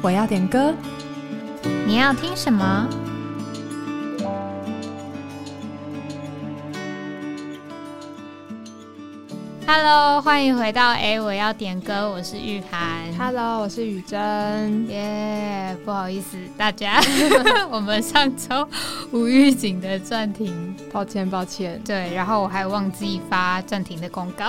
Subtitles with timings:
[0.00, 0.74] 我要点歌，
[1.86, 2.88] 你要听什么？
[9.70, 12.80] ？Hello，欢迎回到哎，我要点歌，我是玉涵。
[13.18, 14.88] Hello，我是雨珍。
[14.88, 16.98] 耶，不好意思，大家，
[17.70, 18.66] 我们上周
[19.12, 21.78] 无预警的暂停，抱歉抱歉。
[21.84, 24.46] 对，然后我还忘记发暂停的公告。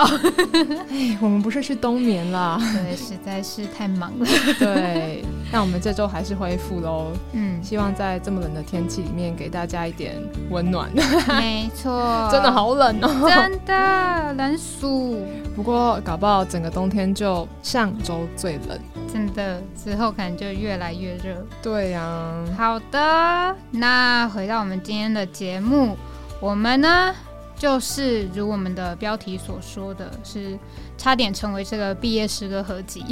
[0.89, 2.57] 哎，我们不是去冬眠了？
[2.71, 4.25] 对，实在是太忙了。
[4.57, 7.11] 对，那我们这周还是恢复喽。
[7.33, 10.15] 嗯，希望在这么冷的天气里面给大家一点
[10.49, 10.89] 温暖。
[11.27, 15.08] 没错，真的好冷哦，真的冷死。
[15.55, 18.79] 不过搞不好整个冬天就上周最冷，
[19.11, 21.45] 真的之后可能就越来越热。
[21.61, 25.97] 对呀，好的，那回到我们今天的节目，
[26.39, 27.13] 我们呢
[27.55, 30.57] 就是如我们的标题所说的是
[30.97, 33.03] 差点成为这个毕业诗歌合集，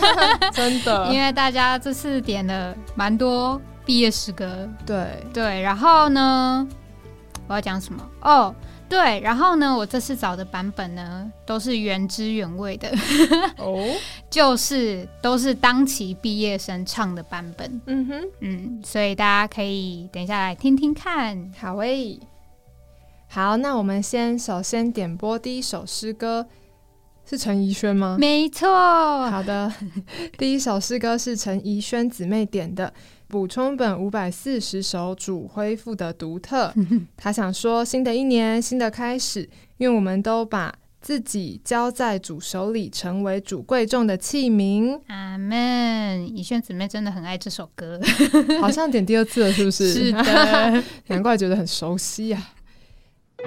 [0.52, 5.24] 真的， 因为大家这次点了蛮多毕业诗歌，对。
[5.32, 6.66] 对，然后呢，
[7.48, 8.02] 我要讲什么？
[8.20, 8.54] 哦？
[8.88, 12.88] 对，然后呢，我这次找的版本呢，都是原汁原味的
[13.58, 13.84] 哦，
[14.30, 17.80] 就是都是当期毕业生唱的版本。
[17.86, 21.52] 嗯哼，嗯，所以大家可以等一下来听听看。
[21.58, 22.20] 好诶，
[23.28, 26.46] 好，那我们先首先点播第一首诗歌，
[27.28, 28.16] 是陈怡轩吗？
[28.20, 28.68] 没错。
[29.28, 29.72] 好的，
[30.38, 32.92] 第一首诗歌是陈怡轩姊妹点的。
[33.28, 36.72] 补充本五百四十首主恢复的独特，
[37.16, 45.00] 他想说新的一年新的开始，因为我们都把自己交在主手里，成为主贵重的器皿。
[45.08, 46.36] 阿门。
[46.36, 48.00] 以轩姊妹真的很爱这首歌，
[48.60, 49.92] 好像点第二次了，是不是？
[49.92, 52.42] 是的， 难怪觉得很熟悉呀。
[53.38, 53.44] 主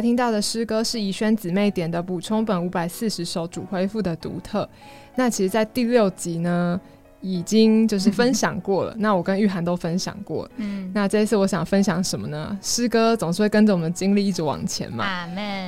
[0.00, 4.66] 才听到的诗歌是怡轩姊妹点的补充本五百四十首主恢复的独特。
[5.14, 6.80] 那其实，在第六集呢，
[7.20, 8.94] 已经就是分享过了。
[8.96, 10.50] 那我跟玉涵都分享过。
[10.56, 12.58] 嗯，那这一次我想分享什么呢？
[12.62, 15.04] 诗歌总是会跟着我们的经历一直往前嘛。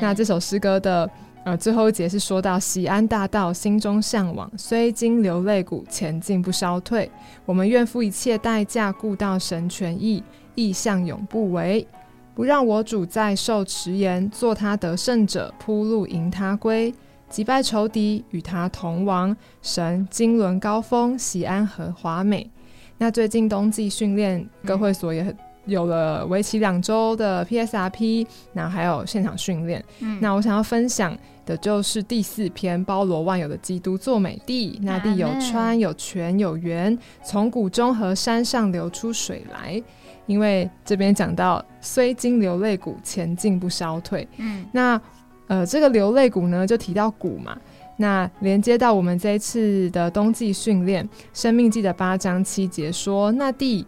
[0.00, 1.10] 那这首诗歌的
[1.44, 7.10] 呃最后一节是说到喜安大道，心中向往，虽经流泪谷，前进不消退。
[7.44, 10.24] 我们愿付一切代价，故到神权意，
[10.54, 11.86] 意向永不违。
[12.34, 16.92] 不让我主再受迟延，做他得胜者，铺路迎他归，
[17.28, 19.36] 击败仇敌，与他同亡。
[19.60, 22.50] 神经纶高峰，喜安和华美。
[22.96, 25.34] 那最近冬季训练，各会所也
[25.66, 29.84] 有了为期两周的 PSRP，那还有现场训练。
[30.20, 39.82] 那我想要分享的就是第四篇包罗万有的基督做美地，那地有川有泉有源，从谷中和山上流出水来。
[40.26, 44.26] 因为这边讲到，虽经流泪谷，前进不消退。
[44.38, 45.00] 嗯，那
[45.48, 47.56] 呃，这个流泪谷呢，就提到谷嘛。
[47.98, 53.86] 那连接到我们这一次的冬季训练，《生命记》的八章七节说，那地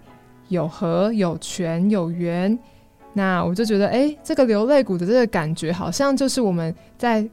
[0.48, 2.56] 有河、有泉、有源。
[3.14, 7.26] 那我就觉得，哎，这个流泪谷的这个感觉，好像就是我们在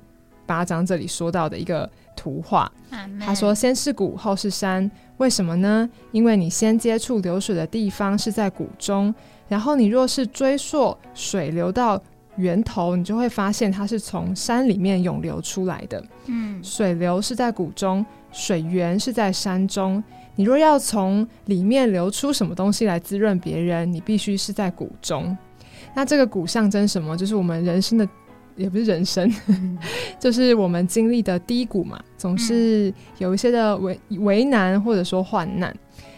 [0.46, 1.90] 八章这里说到的一个
[2.22, 2.72] 图画。
[3.20, 5.90] 他说：“先是谷，后是山。”为什么呢？
[6.12, 9.14] 因为你先接触流水的地方是在谷中，
[9.48, 12.00] 然后你若是追溯水流到
[12.36, 16.04] 源头，你就会发现它是从山里面涌流出来的。
[16.28, 20.04] 嗯，水流是在谷中，水源是在山中。
[20.36, 25.36] 你若要从里面流出什么东西来滋润别人，你必须是在谷中。
[25.96, 27.18] 那这个谷象征什么？
[27.18, 28.08] 就是我们人生的。
[28.56, 29.32] 也不是人生，
[30.20, 35.76] 就是我们经历的低谷嘛，总是有一些的为为难或者说患难。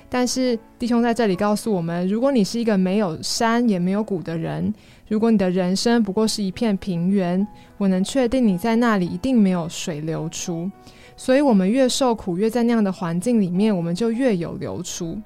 [0.10, 4.72] 但是弟兄在这里告诉我们，如果你是一个没有山也没有谷的人，
[5.08, 7.48] 如果你的人生不过是一片平原，
[7.78, 10.70] 我能确定你在那里一定没有水流出。
[11.18, 15.20] 所以，我们越受苦，越在那样的环境里面，我们就越有流出。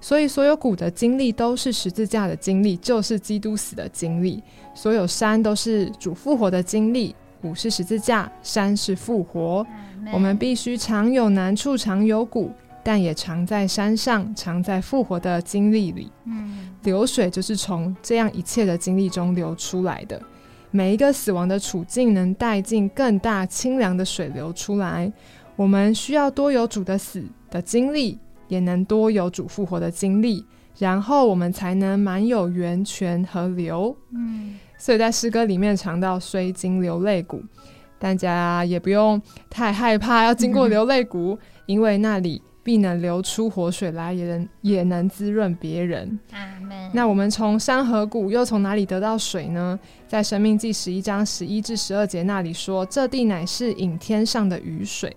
[0.00, 4.42] 所以，所有谷的经历都是十字架的经历，就是基督死的经历。
[4.74, 9.66] 所有山都是主复活的经历，谷是十字架，山是复活。
[10.10, 12.50] 我们必须常有难处，常有谷，
[12.82, 16.10] 但也常在山上，常在复活的经历里。
[16.24, 20.20] 嗯，流水就是从这样一切的经历中流出来的。
[20.70, 25.12] 每一个死亡的处境，能带进更大清凉的水流出来。
[25.56, 28.18] 我们需要多有主的死的经历。
[28.50, 30.44] 也能多有主复活的经历，
[30.78, 33.96] 然后我们才能满有源泉和流。
[34.12, 37.42] 嗯，所以在诗歌里面尝到虽经流泪谷，
[37.98, 46.18] 大家也不用太害怕要经过流泪谷， 因为那里必能流出活水来，也能也能滋润别人。
[46.92, 49.78] 那我们从山河谷又从哪里得到水呢？
[50.08, 55.16] 在生命记十一章十一至十二节那里说，这地乃是引天上的雨水。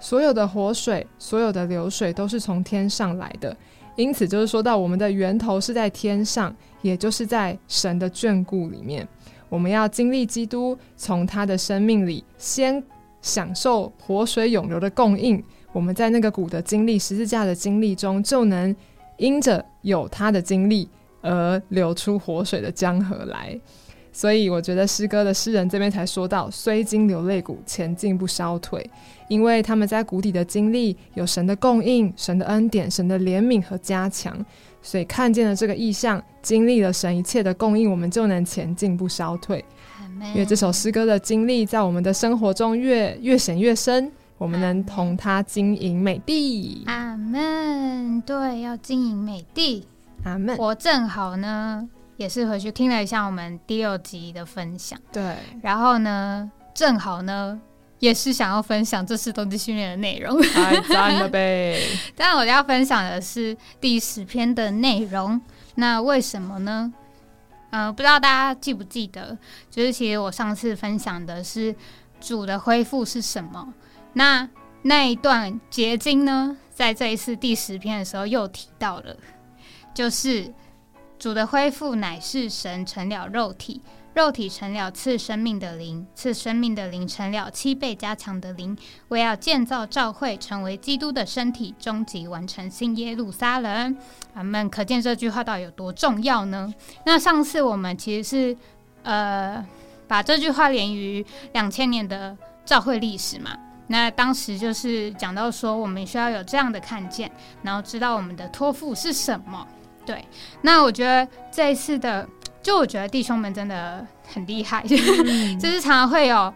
[0.00, 3.56] 所有的活水，所有的流水都是从天上来的，
[3.96, 9.06] 因此就是说到我们的源头是在天上，也就是在神的眷顾里面。
[9.48, 12.82] 我们要经历基督，从他的生命里先
[13.22, 15.42] 享受活水涌流的供应。
[15.72, 18.74] 我们在那个谷的经历、十字架的经历中，就能
[19.16, 20.88] 因着有他的经历
[21.20, 23.58] 而流出活水的江河来。
[24.16, 28.88] 所以我觉得诗歌的诗人这边才说到，虽经流泪谷，前进不消退，
[29.28, 34.38] 因为他们在谷底的经历有神的供应、神的恩典、神的怜悯和加强，
[34.80, 39.64] 所以看见了这个意象，经历了神一切的供应，我们就能前进不消退。
[40.32, 46.84] 因为这首诗歌的经历在我们的生活中越越显越深，我们能同他经营美地。
[46.86, 48.20] 阿门。
[48.20, 49.84] 对，要经营美地。
[50.22, 50.56] 阿门。
[50.56, 51.88] 我正好呢。
[52.16, 57.60] 也是回去听了一下我们第六集的分享，对，然后呢，正好呢，
[57.98, 61.80] 也是想要分享这次冬季训练的内容，太赞了呗！
[62.14, 65.40] 但我要分享的是第十篇的内容，
[65.74, 66.92] 那为什么呢？
[67.70, 69.36] 呃，不知道大家记不记得，
[69.68, 71.74] 就是其实我上次分享的是
[72.20, 73.74] 主的恢复是什么，
[74.12, 74.48] 那
[74.82, 79.16] 那一段结晶呢，在这一次第十篇的时候又提到了，
[79.92, 80.52] 就是。
[81.24, 83.80] 主的恢复乃是神成了肉体，
[84.12, 88.76] 肉体成了赐生命的灵，赐生命的灵成了七倍加强的灵，
[89.08, 93.96] 为要建造教会，成为基督的身体，终极完成新耶路撒冷。
[94.34, 96.70] 咱们可见这句话到底有多重要呢？
[97.06, 98.56] 那上次我们其实是
[99.02, 99.66] 呃
[100.06, 109.66] 把这句话连于两千年的教会历史嘛，那当时就是讲到说我们需要有这样的看见，然后知道我们的托付是什么。
[110.06, 110.24] 对，
[110.62, 112.28] 那我觉得这一次的
[112.62, 116.52] 就我觉得弟兄们真的很厉害， 就是常常会有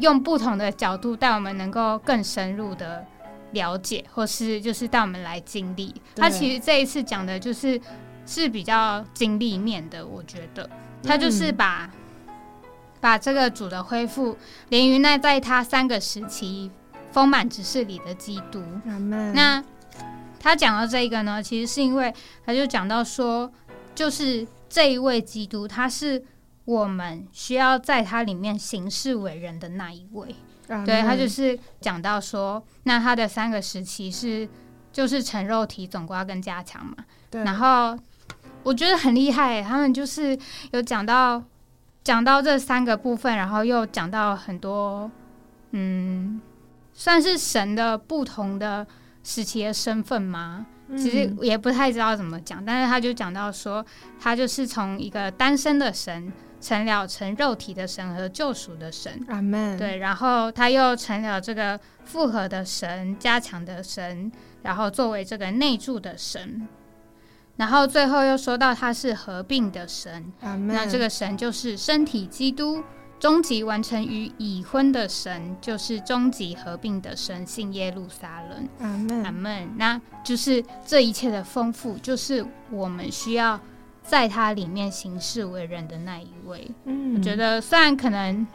[0.00, 3.04] 用不同的角度带我们能够更深入的
[3.52, 5.94] 了解，或是就是带我们来经历。
[6.14, 7.80] 他其实这一次讲的就是
[8.26, 10.68] 是比较经历面的，我觉得。
[11.02, 11.88] 他就是把
[13.00, 14.36] 把这个主的恢复
[14.70, 16.70] 连于那在他三个时期
[17.12, 18.60] 丰满指示里的基督。
[19.32, 19.62] 那
[20.38, 22.12] 他讲到这一个呢，其实是因为
[22.44, 23.52] 他就讲到说，
[23.94, 24.46] 就是。
[24.68, 26.22] 这一位基督，他是
[26.64, 30.34] 我们需要在他里面行事为人的那一位。
[30.84, 34.46] 对他就是讲到说，那他的三个时期是
[34.92, 36.96] 就是成肉体、总瓜跟加强嘛。
[37.30, 37.44] 对。
[37.44, 37.96] 然后
[38.64, 40.36] 我觉得很厉害，他们就是
[40.72, 41.42] 有讲到
[42.02, 45.08] 讲到这三个部分，然后又讲到很多，
[45.70, 46.40] 嗯，
[46.92, 48.84] 算是神的不同的
[49.26, 50.64] 时期的身份吗？
[50.96, 53.84] 其实也不太知道怎么讲，但是他就讲到说，
[54.20, 59.76] 他就是从一个单身的神成了成肉体的神和救赎的神，阿门。
[59.76, 64.30] 对，然后他又成了这个复合的神、加强的神，
[64.62, 66.68] 然后作为这个内住的神，
[67.56, 70.32] 然后最后又说到他是合并的神，
[70.68, 72.80] 那这个神就是身体基督。
[73.18, 78.68] 终极完成于已婚的神，就是终极合并的神性耶路撒冷。
[78.78, 79.70] 阿门，阿门。
[79.76, 83.58] 那就是这一切的丰富，就是我们需要
[84.02, 86.70] 在它里面行事为人的那一位。
[86.84, 88.46] 嗯，我觉得虽然可能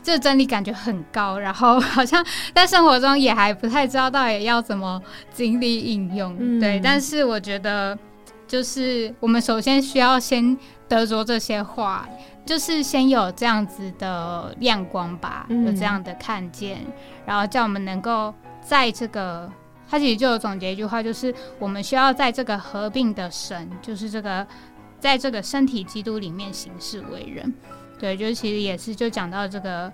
[0.00, 5.02] 这真理感觉很高，然后好像在生活中也还不太知道到底要怎么
[5.32, 6.60] 经历应用。
[6.60, 7.98] 对，但是我觉得
[8.46, 10.56] 就是我们首先需要先
[10.88, 12.08] 得着这些话。
[12.44, 16.78] 就是先有这样子的亮光吧，有这样的看见，
[17.24, 19.50] 然后叫我们能够在这个，
[19.88, 24.46] 他其实就有总结一句话，就是我们需要在这个合并的神，就是这个，
[25.00, 27.52] 在这个身体基督里面行事为人。
[27.98, 29.90] 对，就是其实也是就讲到这个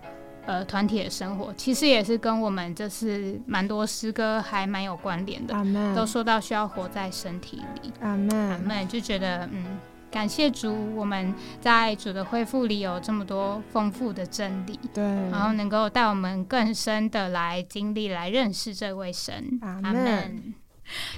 [0.46, 5.54] 呃团体的生活，其实也是跟我们这是蛮多诗歌还蛮有关联的，
[5.94, 7.92] 都说到需要活在身体里。
[8.00, 9.78] 阿门，阿门，就觉得嗯。
[10.10, 19.58] 感谢主，我们在主的恢复里有这么多丰富的真理，对，然后能够带我们更深的来经历、来认识这位神。
[19.62, 20.52] 阿门。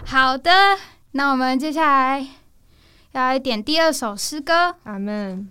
[0.05, 0.51] 好的，
[1.13, 2.21] 那我们接下来
[3.13, 4.77] 要来点第二首诗歌。
[4.85, 5.51] 阿门。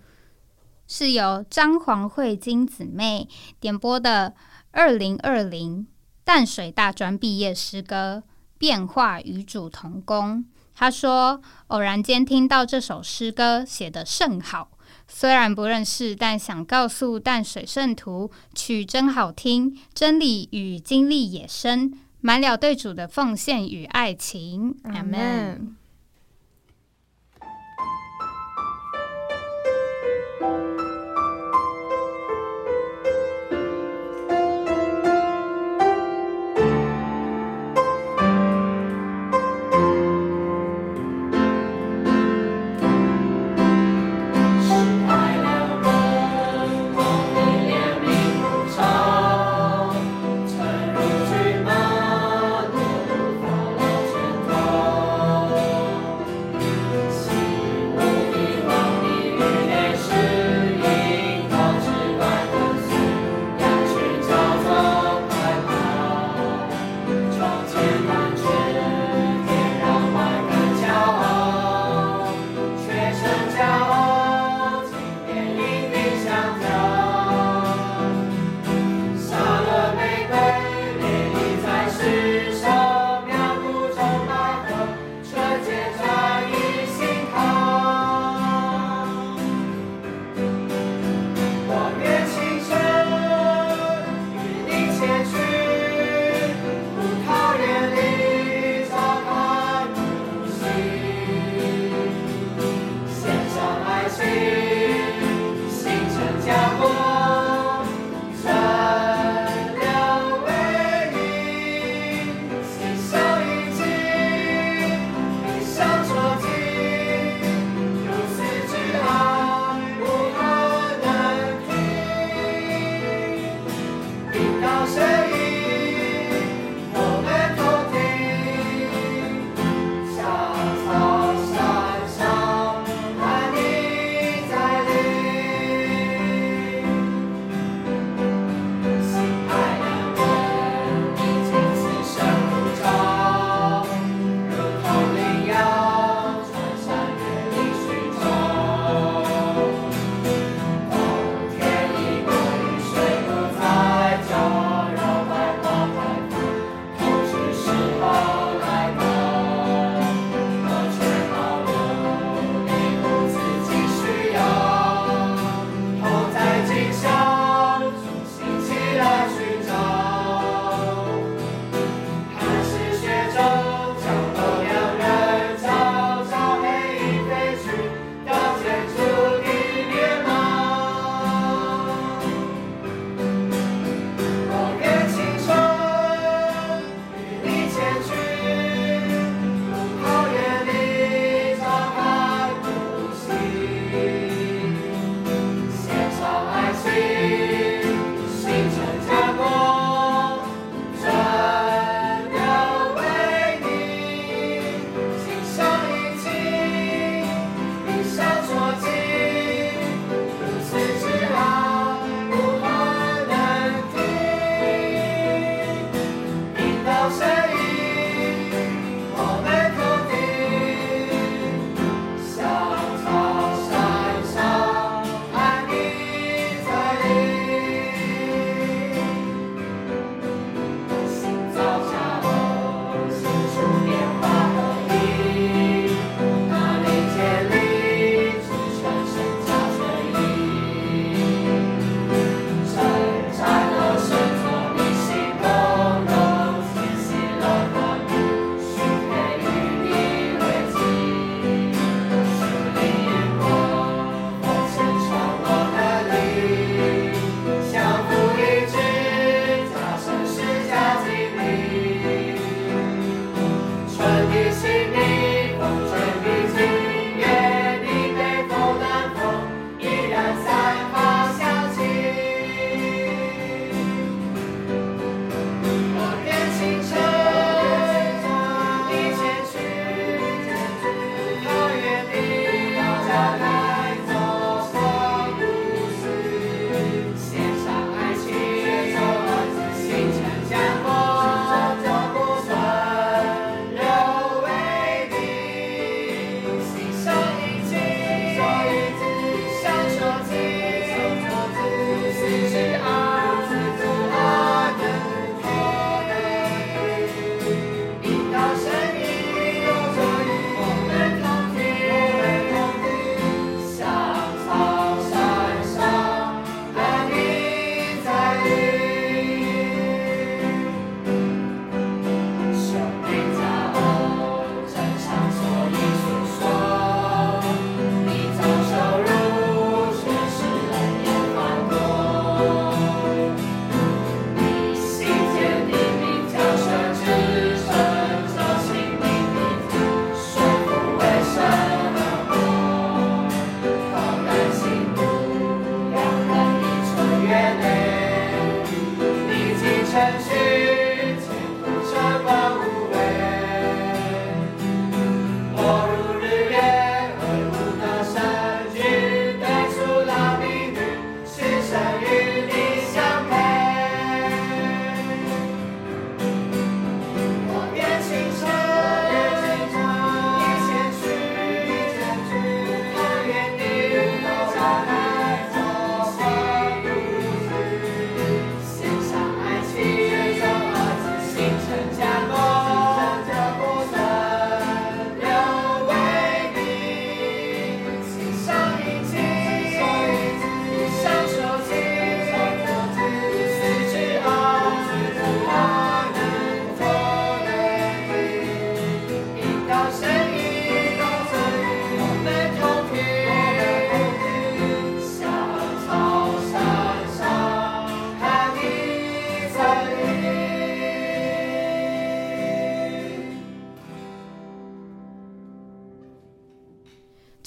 [0.86, 3.26] 是由张黄慧金姊妹
[3.58, 4.34] 点播的
[4.72, 5.86] 二零二零
[6.22, 8.22] 淡水大专毕业诗歌
[8.58, 10.38] 《变化与主同工》。
[10.74, 14.70] 他说：“偶然间听到这首诗歌，写得甚好。
[15.06, 25.76] 虽然不认识，但想告诉淡水圣徒，曲真好听，真理与经历也深，满了对主的奉献与爱情。”阿门。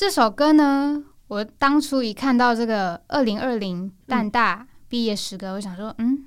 [0.07, 6.25] 这首歌呢，我当初一看到这个二零二零淡大毕业诗歌，我想说，嗯，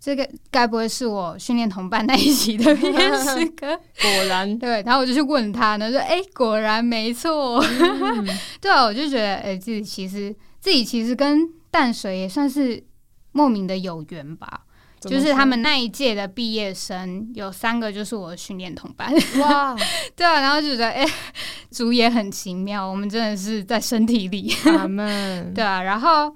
[0.00, 3.78] 这个该不会是我训练同伴那一期的毕业诗歌？
[4.00, 4.82] 果然， 对。
[4.86, 7.62] 然后我就去问他呢，说，哎，果然没错。
[8.58, 12.82] 对啊，我就觉得，哎，自己其实自己其实跟淡水也算是
[13.32, 14.62] 莫名的有缘吧。
[15.10, 19.12] 就是他们那一届的毕业生有三个，就是我的训练同伴。
[19.40, 19.76] 哇，
[20.16, 21.06] 对啊，然后就觉得哎，
[21.70, 24.48] 主也很奇妙，我们真的是在身体里。
[24.62, 26.34] 他们 对啊，然后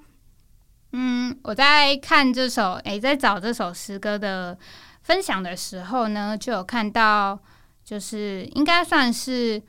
[0.93, 4.57] 嗯，我在看这首哎，在找这首诗歌的
[5.03, 7.39] 分享的时候呢，就有看到，
[7.83, 9.61] 就是应该算是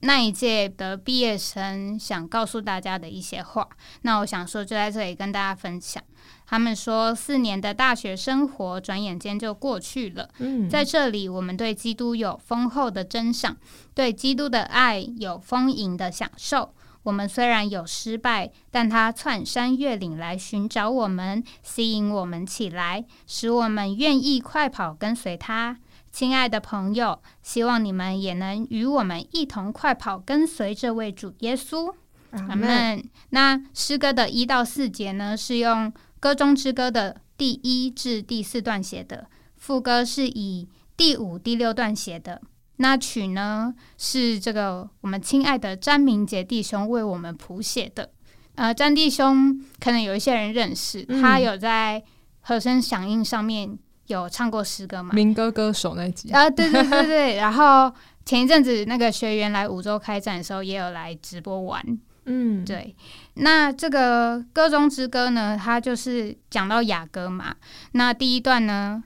[0.00, 3.68] 那一届的毕业生想告诉大家的一些话。
[4.02, 6.02] 那我想说，就在这里跟大家分享。
[6.48, 10.28] 他们说，四年的大学生活转眼间就过去了。
[10.38, 13.56] 嗯，在这里，我们对基督有丰厚的珍赏，
[13.94, 16.72] 对基督的爱有丰盈的享受。
[17.02, 25.76] 我们虽然有失败，但他窜山越岭来寻找我们，吸引我们起来，使我们愿意快跑跟随他。
[26.12, 31.92] 亲爱的朋友，希望你们也能与我们一同快跑跟随这位主耶稣。
[32.30, 33.02] 阿门。
[33.30, 35.92] 那诗歌的一到四节呢，是用。
[36.20, 39.26] 歌中之歌的第一至第四段写的，
[39.56, 42.40] 副歌是以第五、第六段写的。
[42.78, 48.10] 那曲呢是这个我们亲爱的詹明杰弟兄为我们谱写的。
[48.54, 52.02] 呃，詹弟兄可能有一些人认识，他有在
[52.40, 55.14] 和声响应上面有唱过诗歌嘛？
[55.14, 57.36] 民歌歌手那集啊，对对对对。
[57.40, 57.92] 然后
[58.24, 61.82] 前一阵子那个学员来五洲开展的时候，也有来直播玩。
[62.24, 62.94] 嗯，对。
[63.38, 67.54] 那这个歌中之歌呢，它就是讲到雅歌嘛。
[67.92, 69.04] 那第一段呢，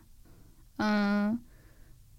[0.78, 1.38] 嗯，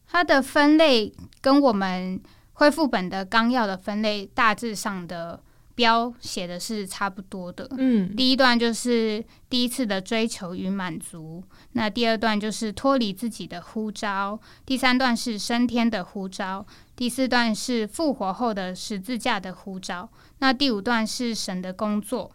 [0.07, 2.21] 它的分类跟我们
[2.53, 5.41] 恢复本的纲要的分类大致上的
[5.73, 7.65] 标写的是差不多的。
[7.77, 11.41] 嗯，第一段就是第一次的追求与满足。
[11.71, 14.37] 那第二段就是脱离自己的呼召。
[14.65, 16.65] 第三段是升天的呼召。
[16.93, 20.09] 第四段是复活后的十字架的呼召。
[20.41, 22.31] 那第五段是神的工作，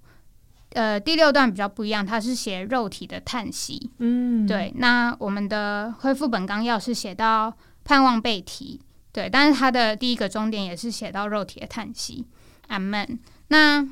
[0.74, 3.90] 呃，第六段比较不一样，它是写肉体的叹息。
[3.98, 4.72] 嗯，对。
[4.76, 12.24] 那我们的恢复本纲要是写到盼望被提，对，但是它的第一个终点也是写到肉体的叹息。
[12.68, 13.18] 阿门。
[13.48, 13.84] 那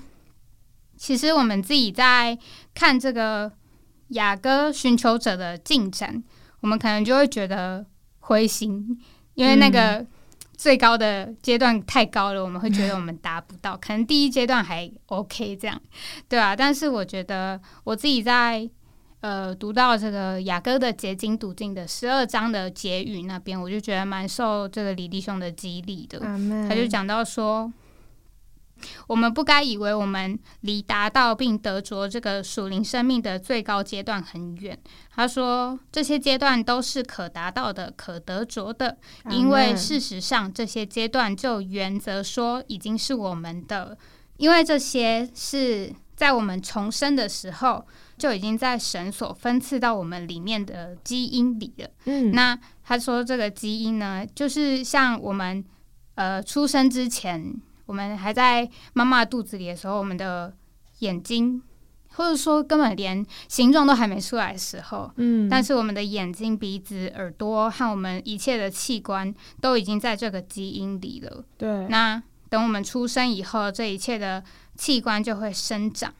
[0.97, 2.39] 其实我们自己在
[2.73, 3.51] 看这个
[4.11, 6.23] 雅歌寻求者的进展，
[6.61, 7.85] 我们可能就会觉得
[8.21, 8.97] 灰心，
[9.35, 10.07] 因为那个。
[10.57, 13.77] 最高的阶段太高了，我们会觉得我们达不到。
[13.77, 15.81] 可能第一阶段还 OK，这样
[16.29, 16.55] 对啊。
[16.57, 18.69] 但是我觉得我自己在
[19.21, 26.21] 呃读到这个雅歌的结晶读经的十二章的结语那边，我就觉得蛮受这个李弟兄的激励的。
[26.69, 27.73] 他就讲到说。
[29.07, 34.79] 我们不该以为我们离达到并得着这个属灵生命的最高阶段很远。
[35.11, 38.97] 他说，这些阶段都是可达到的、可得着的，
[39.31, 43.97] 因为事实上这些阶段就原则说已经是我们的，
[44.39, 47.87] 因为这些是在我们重生的时候
[48.19, 51.89] 就已经在神所分赐到我们里面的基因里了。
[52.07, 55.65] 嗯，那他说这个基因呢，就是像我们
[56.17, 57.55] 呃出生之前。
[57.87, 60.55] 我们还在妈妈肚子里的时候，我们的
[61.01, 61.63] 眼睛，
[62.15, 71.45] 或者说根本连形状都还没出来的时候，嗯，但是我们的眼睛、鼻子、耳朵和我们一切的器官都已经在这个基因里了。
[71.59, 74.43] 对，那等我们出生以后，这一切的
[74.77, 76.15] 器官就会生长，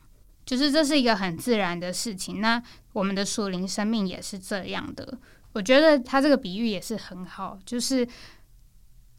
[0.45, 2.41] 就是这是一个很自然的事情。
[2.41, 5.19] 那我们的属灵生命也是这样的。
[5.53, 8.07] 我觉得他这个比喻也是很好，就是。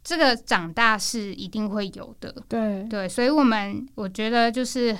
[0.06, 4.96] 这个长大是一定会有的，对对，所以我们我觉得就是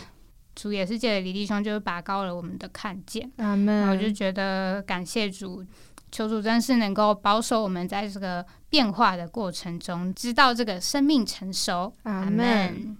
[0.56, 3.88] 主也是借着李弟兄，就是拔高了我们的看见，阿门。
[3.89, 5.63] 我就觉得感谢主，
[6.12, 12.98] 求主真是能够保守我们在这个变化的过程中，知道这个生命成熟，阿门。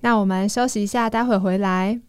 [0.00, 2.00] 那我们休息一下，待会回来。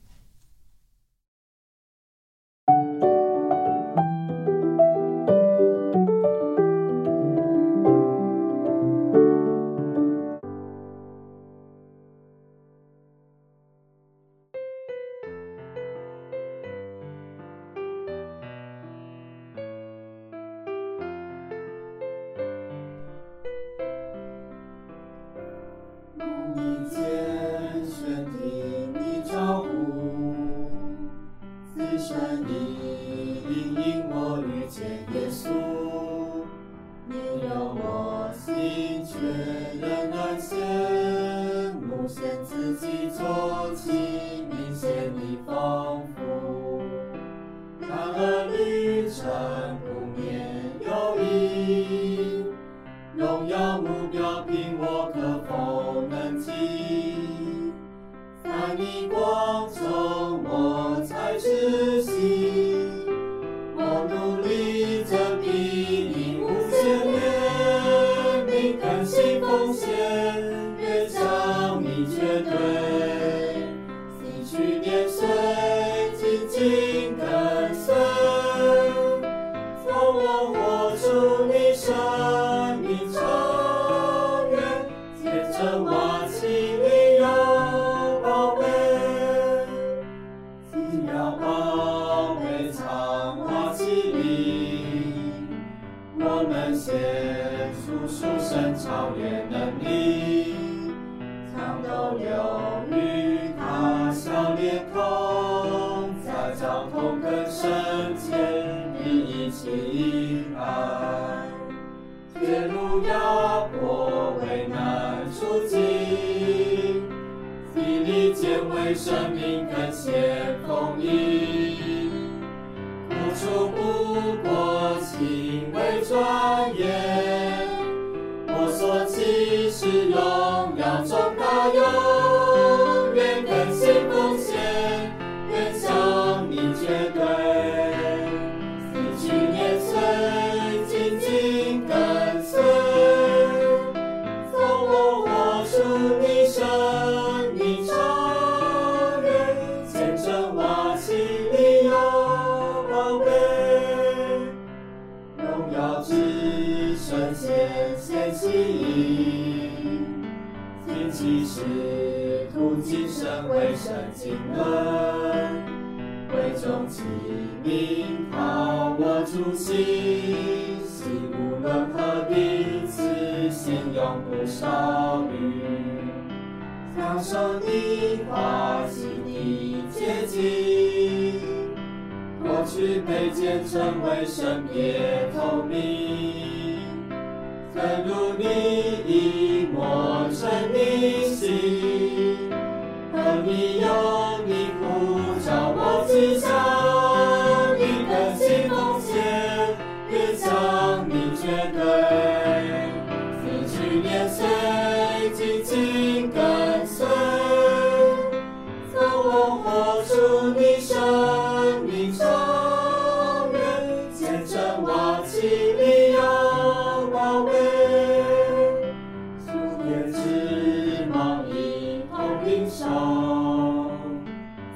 [58.86, 59.95] 你光。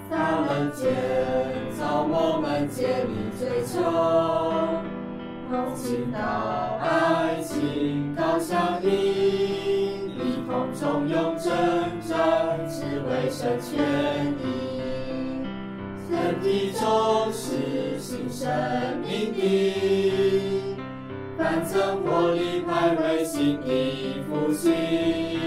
[0.10, 0.92] 萨门建，
[1.78, 3.80] 造我们界里追求，
[5.50, 6.18] 梦情高，
[6.82, 8.88] 爱情高，相依，
[10.16, 11.54] 异空中用存
[12.02, 12.16] 在，
[12.68, 14.44] 只为生全意。
[16.10, 18.50] 身体中是新生
[19.02, 20.76] 命的，
[21.38, 25.39] 万曾活力排为新的复兴。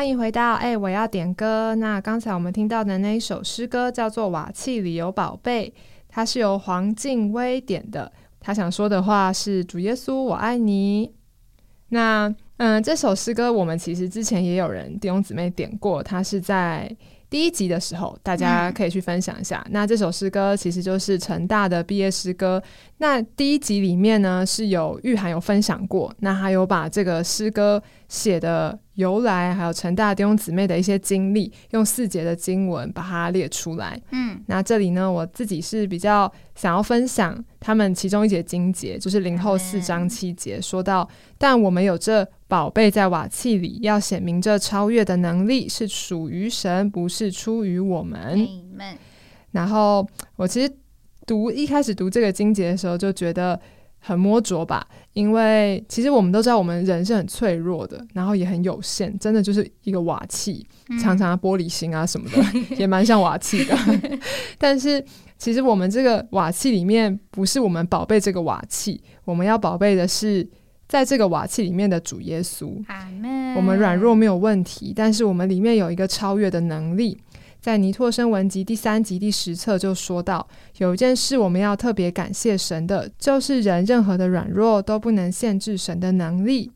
[0.00, 1.74] 欢迎回到哎，我要点歌。
[1.74, 5.70] 那刚才我们听到的那一首诗歌叫做《瓦器里有宝贝》，
[6.08, 8.10] 它是由黄静薇点的。
[8.40, 11.12] 他想说的话是：“主耶稣，我爱你。”
[11.90, 16.90] 那嗯，这首诗歌我们其实之前也有人弟兄姊妹点过，它是在
[17.28, 19.62] 第一集的时候，大家可以去分享一下。
[19.68, 22.62] 那这首诗歌其实就是成大的毕业诗歌。
[23.02, 33.98] 那第一集里面呢，是有玉涵有分享过，那还有把这个诗歌写的由来，还有陈大弟兄姊妹的一些经历，用四节的经文把它列出来。
[34.12, 41.08] 嗯，那这里呢，我自己是比较想要分享他们其中一节经节，就是零后四章七节，说到，
[41.38, 48.46] 但我们有这宝贝在瓦器里，要显明这超越的能力是属于神，不是出于我们。
[49.52, 50.70] 然后我其实。
[51.26, 53.58] 读一开始读这个经节的时候，就觉得
[53.98, 60.66] 很摸着吧，因为其实我们都知道，我们人是很脆弱的，然后也很有限，真的就是一个瓦器，
[61.00, 62.42] 常常玻璃心啊什么的，
[62.76, 63.76] 也蛮像瓦器的。
[64.58, 65.04] 但是
[65.38, 70.48] 其实我们这个瓦器里面，不是我们宝贝这个瓦器，我们要宝贝的是
[70.88, 72.72] 在这个瓦器里面的主耶稣。
[73.54, 77.18] 我们软弱没有问题，但是我们里面有一个超越的能力。
[77.60, 86.72] 在尼托生文集第三集第十册就说到，有一件事我们要特别感谢神的，就是人任何的软弱都不能限制神的能力。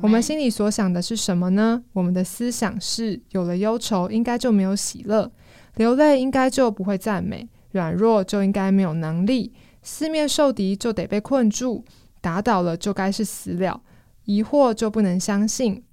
[0.00, 1.82] 我们心里所想的是什么呢？
[1.92, 5.30] 我们的思想是有了忧愁，应该就没有喜乐；
[5.76, 11.84] 流泪应该就不会赞美；软弱就应该没有能力；四面受敌就得被困住；
[12.22, 13.82] 打倒了就该是死了；
[14.24, 15.84] 疑惑就不能相信。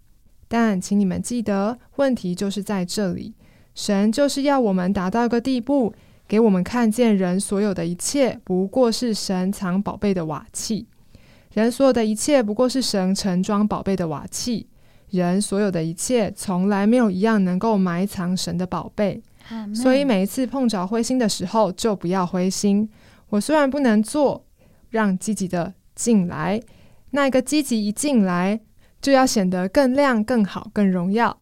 [0.47, 3.33] 但请你们记得，问题就是在这里。
[3.79, 5.93] 神就是要我们达到一个地步，
[6.27, 10.85] 给我们看见人所有的一切不过是神藏宝贝的瓦器，
[11.53, 14.67] 人所有的一切不过是神盛装宝贝的瓦器，
[15.11, 19.23] 人所有的一切从来没有一样能够埋藏神的宝贝。
[19.73, 22.89] 所以每一次碰着灰心的时候，就不要灰心。
[23.29, 24.45] 我虽然不能做，
[24.89, 26.61] 让积极的进来，
[27.11, 28.59] 那一个积极一进来，
[29.01, 31.39] 就要显得更亮、更好、更荣耀。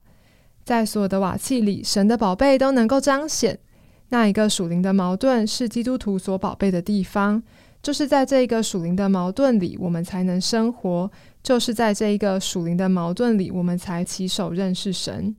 [0.67, 3.57] 在所有的瓦器里，神的宝贝都能够彰显。
[4.09, 7.41] 那一个属灵的矛盾是基督徒所宝贝的地方，
[7.81, 11.09] 就是在这一个属灵的矛盾里，我们才能生活；
[11.41, 15.33] 就是在这一个属灵的矛盾里，我们才起手认识神。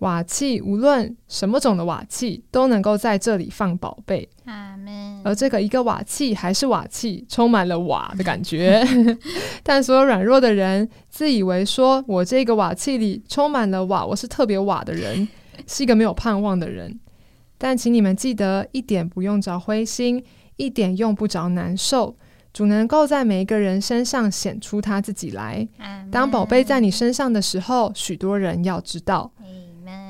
[0.00, 4.28] 瓦器无论什么种的瓦器，都能够在这里放宝贝。
[4.44, 4.97] 阿门。
[5.28, 8.82] 而这个一个瓦器还是瓦器，充满了瓦的感觉。
[9.62, 15.28] 但所有软弱的人自以为说，我这个瓦器里充满了瓦，我是特别瓦的人，
[15.66, 16.98] 是一个没有盼望的人。
[17.58, 20.24] 但请你们记得，一点不用着灰心，
[20.56, 22.16] 一点用不着难受。
[22.54, 25.68] 主能够在每一个人身上显出他自己来。
[26.10, 29.30] 当宝贝在你身上的时候，许多人要知道。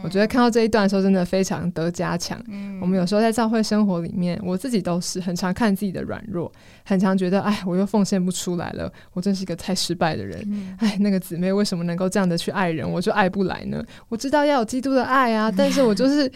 [0.03, 2.41] 我觉得看到这一段的时候，真的非常得加强。
[2.81, 6.51] 我们有时候在教会生活里面，我自己都是很常看自己的软弱，
[6.85, 10.77] 很常觉得，哎，我又奉献不出来了，我真是一个太失败的人。
[10.79, 13.83] 哎，那个姊妹为什么能够这样的去爱人，我就爱不来呢？
[14.09, 16.31] 我知道要有基督的爱啊， 但是我就是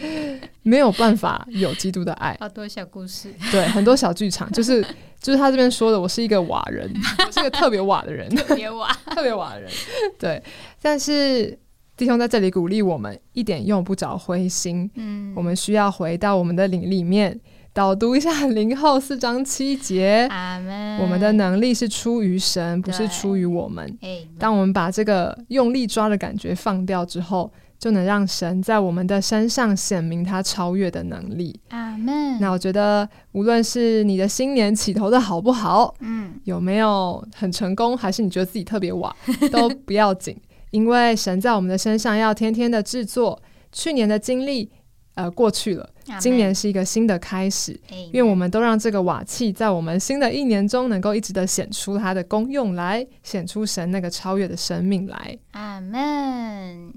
[0.63, 2.35] 没有办法有基督的爱。
[2.41, 4.85] 好多小故事，对，很多小剧场，就是
[5.21, 6.91] 就是他这边说的，我是一个瓦人，
[7.25, 9.71] 我是一个特别瓦的人， 特别瓦， 特别瓦的人。
[10.19, 10.43] 对，
[10.81, 11.57] 但是。
[11.95, 14.89] 弟兄在这里鼓励我们，一点用不着灰心。
[14.95, 17.39] 嗯，我们需要回到我们的灵里面，
[17.71, 20.27] 导读一下零后四章七节。
[20.31, 20.97] 阿门。
[20.97, 23.95] 我们的能力是出于神，不是出于我们。
[24.39, 31.59] 当我们把这个用力抓的感觉放掉之后，就能让神在我们的身上显明他超越的能力。
[31.69, 32.39] 阿门。
[32.39, 39.15] 那我觉得，无论是你的新年起头的好不好，嗯，有没有很成功，还是你觉得自己特别晚，
[39.51, 40.35] 都不要紧。
[40.73, 43.39] 因为神在我们的身上要天天的制作，
[43.71, 44.71] 去年的经历
[45.13, 45.87] 呃过去了，
[46.19, 47.79] 今年是一个新的开始。
[48.13, 55.37] 愿我们都让这个瓦器在我们新的一年中能够一直的显出它的功用来，显出神那个超越的生命来。
[55.51, 56.91] 阿门。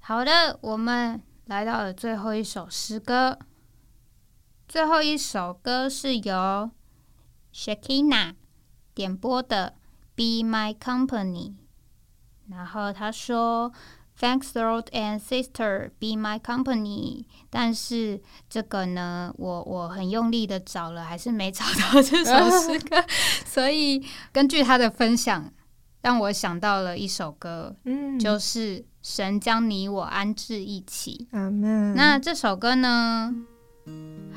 [0.00, 3.38] 好的，我们来到了最后一首诗歌，
[4.66, 6.70] 最后一首歌是由
[7.54, 8.32] Shakina
[8.92, 9.74] 点播的
[10.42, 11.50] 《Be My Company》。
[12.50, 13.72] 然后他说
[14.18, 23.04] ：“Thanks, Lord and sister, be my company。”但是这个呢，我我很用力的找了，还是没找到这首诗歌。
[23.44, 25.52] 所以根据他的分享，
[26.02, 31.26] 让我想到了一首歌，嗯，就是《神将你我安置一起》。
[31.94, 33.34] 那这首歌呢？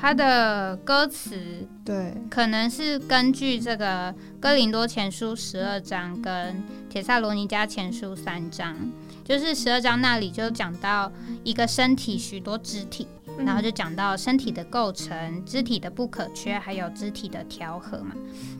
[0.00, 1.36] 它的歌词
[1.84, 8.74] 对，可能是根据这个哥林多前书十二章跟铁萨罗尼加前书三章，
[9.22, 11.12] 就是十二章那里就讲到
[11.44, 18.14] 一个身体许多肢体，然后就讲到身体的构成、肢体的不可缺，还有肢体的调和嘛。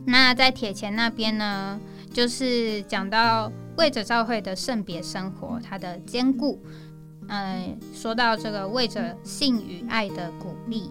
[0.05, 1.81] 那在铁前那边呢，
[2.13, 6.63] 就是讲到为着教会的圣别生活，它的坚固。
[7.31, 10.91] 嗯，说到这个为着性与爱的鼓励。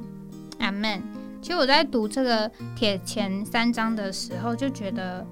[0.60, 1.02] 阿门。
[1.42, 5.26] 其实我在读这个铁前三章的时候，就觉得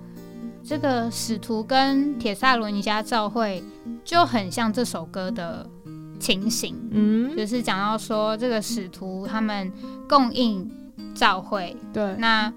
[0.64, 3.64] 这个使徒跟铁萨罗尼加教会
[4.06, 5.70] 就很像这首歌的
[6.20, 9.72] 情形，嗯，就是讲到说这个使徒他们
[10.08, 10.70] 供应
[11.14, 12.54] 教会，对，那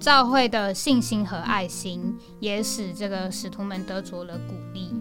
[0.00, 4.94] 教会的信心和爱心也使这个使徒们得着了鼓励，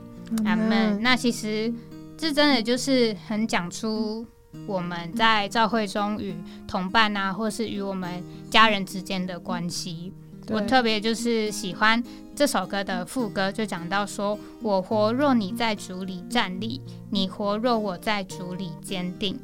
[0.44, 1.02] 阿门。
[1.02, 1.74] 那其实
[2.18, 4.26] 这真的就是很讲出。
[4.68, 6.34] 我们在教会中与
[6.66, 10.14] 同伴啊，或是与我们家人之间的关系，
[10.50, 12.02] 我特别就是喜欢
[12.34, 19.38] 这首歌的副歌，就讲到说：“我活若你在主里站立，你活若我在主里坚定。”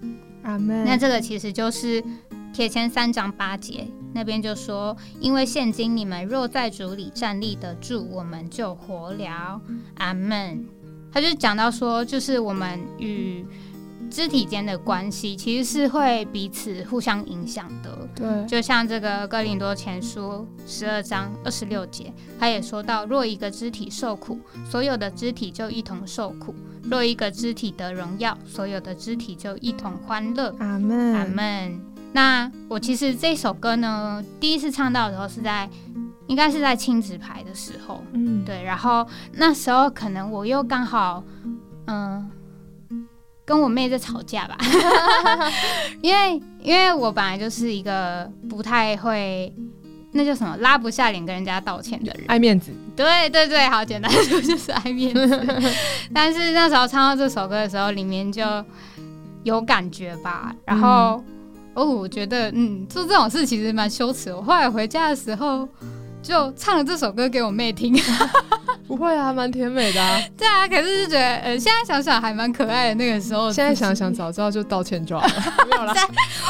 [0.43, 0.85] 阿门。
[0.85, 2.01] 那这个其实就是
[2.53, 9.59] 铁前三章八节那边就说：“因为现今你们若在主里站立得住，我们就活了。”
[9.99, 10.65] 阿门。
[11.11, 13.45] 他就讲到说，就是我们与
[14.09, 24.39] 肢体间的关系其实是会彼此互相影响的，对，就像这个哥林多前书十二章二十六节，他也说到：若一个肢体受苦，
[24.69, 26.53] 所有的肢体就一同受苦；
[26.83, 30.53] 若一个肢体得荣耀，所有的肢体就一同欢乐。
[30.59, 31.81] 阿门，阿门。
[32.13, 35.69] 那我其实这首歌呢，第一次唱到的时候是在，
[36.31, 41.21] 应该是在亲子牌的时候，嗯，对，然后那时候可能我又刚好，
[41.87, 42.31] 嗯。
[43.43, 44.55] 跟我妹在吵架吧，
[46.01, 49.53] 因为因为我本来就是一个不太会，
[50.13, 52.71] 那叫什么拉不下脸跟人家道歉的人，爱面子。
[52.95, 55.63] 对对对，好简单说 就是爱面子。
[56.13, 58.41] 但是那时候唱到这首歌的时候，里面就
[59.43, 60.55] 有感觉吧。
[60.63, 61.21] 然后
[61.73, 64.33] 哦，我觉得嗯，做这种事其实蛮羞耻。
[64.33, 65.67] 我后来回家的时候。
[66.21, 67.95] 就唱了这首歌给我妹听，
[68.87, 70.19] 不会啊，蛮甜美的啊。
[70.37, 72.95] 对啊，可是就觉得，呃，现在想想还蛮可爱的。
[72.95, 75.33] 那个时候，现在想想早知道就道歉就好了。
[75.69, 75.93] 没有啦，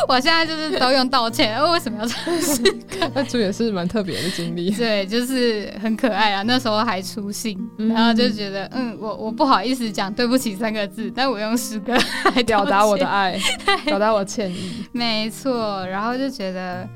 [0.10, 1.62] 我现在就是都用道歉。
[1.72, 3.10] 为什么要唱诗歌？
[3.14, 4.72] 那这也是蛮特别的经历。
[4.72, 6.44] 对，就是很可爱啊。
[6.44, 11.98] 那时候还初信，然后就觉得，嗯，我我不好意思讲对不起三个字，但我用诗歌
[12.36, 13.40] 来表达我的爱，
[13.86, 14.86] 表达我歉意。
[14.92, 16.88] 没错，然后就觉得。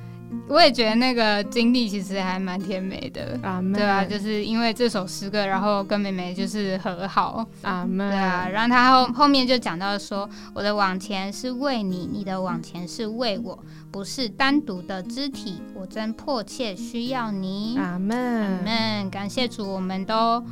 [0.47, 3.37] 我也觉得那个经历其实还蛮甜美的，
[3.73, 13.57] 对啊，就是因为这首诗歌，然后跟妹妹就是和好，阿门，对啊，然后他后后面就讲到说，我的往前是为你，你的往前是为我，
[13.91, 20.43] 不是单独的肢体，我真迫切需要你，阿门，阿门，感谢主，我们都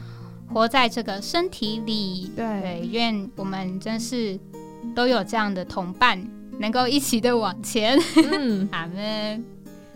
[0.52, 4.40] 活在这个身体里，对，愿我们真是
[4.96, 6.20] 都有这样的同伴，
[6.60, 7.98] 能够一起的往前，
[8.32, 9.46] 嗯， 阿门。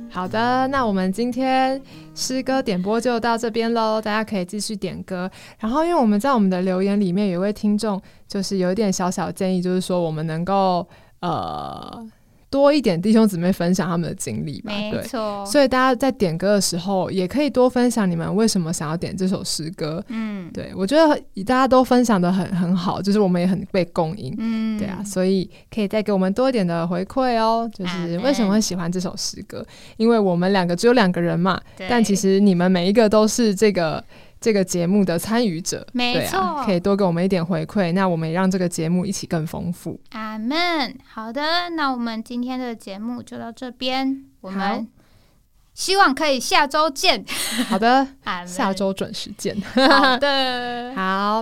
[0.10, 1.82] 好的，那我们今天
[2.16, 5.30] 诗歌点播就到这边喽，大家可以继续点歌。
[5.60, 10.88] 然后，因为我们在我们的留言里面有一位听众，就是有一点小小建议，就是说我们能够
[11.20, 12.08] 呃。
[12.50, 15.45] 多一点弟兄姊妹分享他们的经历吧，没错。
[15.45, 20.04] 所以大家在点歌的时候，也可以多分享你们为什么想要点这首诗歌。
[20.08, 24.34] 嗯，对，我觉得大家都分享的很很好，就是我们也很被供应。
[24.38, 27.70] 嗯，对啊，所以可以再给我们多一点的回馈哦。
[27.74, 29.66] 就是为什么会喜欢这首诗歌？
[29.98, 34.04] 因为我们两个只有两个人嘛，但其实你们每一个都是这个。
[34.40, 40.00] 这个节目的参与者，没错，可以多给我们一点回馈，那我们也让这个节目一起更丰富。
[40.12, 40.96] 阿门。
[41.12, 44.88] 好的，那我们今天的节目就到这边，我们
[45.74, 47.26] 希望可以下周见。
[47.68, 48.08] 好的，
[48.46, 49.60] 下周准时见。
[49.62, 51.42] 好的， 好。